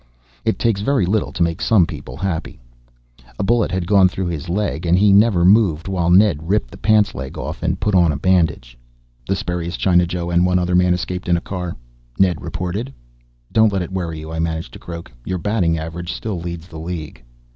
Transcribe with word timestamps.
It 0.43 0.57
takes 0.57 0.81
very 0.81 1.05
little 1.05 1.31
to 1.31 1.43
make 1.43 1.61
some 1.61 1.85
people 1.85 2.17
happy. 2.17 2.59
A 3.37 3.43
bullet 3.43 3.69
had 3.69 3.85
gone 3.85 4.09
through 4.09 4.25
his 4.29 4.49
leg 4.49 4.83
and 4.83 4.97
he 4.97 5.13
never 5.13 5.45
moved 5.45 5.87
while 5.87 6.09
Ned 6.09 6.49
ripped 6.49 6.71
the 6.71 6.77
pants 6.77 7.13
leg 7.13 7.37
off 7.37 7.61
and 7.61 7.79
put 7.79 7.93
on 7.93 8.11
a 8.11 8.17
bandage. 8.17 8.79
"The 9.27 9.35
spurious 9.35 9.77
China 9.77 10.07
Joe 10.07 10.31
and 10.31 10.43
one 10.43 10.57
other 10.57 10.73
man 10.73 10.95
escaped 10.95 11.29
in 11.29 11.37
a 11.37 11.39
car," 11.39 11.77
Ned 12.17 12.41
reported. 12.41 12.91
"Don't 13.51 13.71
let 13.71 13.83
it 13.83 13.93
worry 13.93 14.19
you," 14.21 14.31
I 14.31 14.39
managed 14.39 14.73
to 14.73 14.79
croak. 14.79 15.11
"Your 15.23 15.37
batting 15.37 15.77
average 15.77 16.11
still 16.11 16.39
leads 16.39 16.67
the 16.67 16.79
league." 16.79 17.21